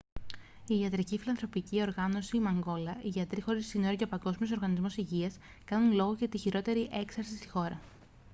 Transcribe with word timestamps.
η 0.67 0.79
ιατρική 0.79 1.17
φιλανθρωπική 1.17 1.81
οργάνωση 1.81 2.39
μανγκόλα 2.39 2.97
οι 3.03 3.07
γιατροί 3.07 3.41
χωρίς 3.41 3.67
σύνορα 3.67 3.95
και 3.95 4.03
ο 4.03 4.07
παγκόσμιος 4.07 4.51
οργανισμός 4.51 4.97
υγείας 4.97 5.37
κάνουν 5.65 5.93
λόγο 5.93 6.13
για 6.13 6.27
τη 6.29 6.37
χειρότερη 6.37 6.89
έξαρση 6.91 7.35
στη 7.37 7.47
χώρα 7.47 7.79